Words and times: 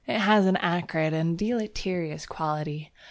"It 0.07 0.17
has 0.17 0.47
an 0.47 0.55
acrid 0.57 1.13
and 1.13 1.37
deleterious 1.37 2.25
quality. 2.25 2.89